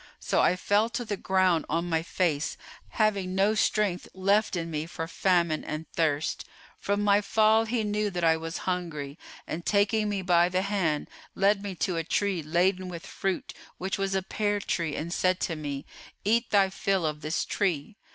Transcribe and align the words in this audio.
So 0.19 0.41
I 0.41 0.55
fell 0.55 0.89
to 0.89 1.05
the 1.05 1.15
ground 1.15 1.63
on 1.69 1.87
my 1.87 2.01
face, 2.01 2.57
having 2.89 3.35
no 3.35 3.53
strength 3.53 4.07
left 4.15 4.55
in 4.55 4.71
me 4.71 4.87
for 4.87 5.07
famine 5.07 5.63
and 5.63 5.85
thirst. 5.93 6.43
From 6.79 7.03
my 7.03 7.21
fall 7.21 7.65
he 7.65 7.83
knew 7.83 8.09
that 8.09 8.23
I 8.23 8.35
was 8.35 8.57
hungry 8.65 9.19
and 9.45 9.63
taking 9.63 10.09
me 10.09 10.23
by 10.23 10.49
the 10.49 10.63
hand, 10.63 11.07
led 11.35 11.61
me 11.61 11.75
to 11.75 11.97
a 11.97 12.03
tree 12.03 12.41
laden 12.41 12.89
with 12.89 13.05
fruit 13.05 13.53
which 13.77 13.99
was 13.99 14.15
a 14.15 14.23
pear 14.23 14.57
tree[FN#436] 14.59 14.97
and 14.97 15.13
said 15.13 15.39
to 15.41 15.55
me, 15.55 15.85
'Eat 16.25 16.49
thy 16.49 16.71
fill 16.71 17.05
of 17.05 17.21
this 17.21 17.45
tree. 17.45 17.95